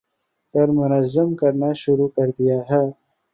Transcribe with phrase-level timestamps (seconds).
[0.53, 2.83] کر منظم کرنا شروع کر دیا ہے۔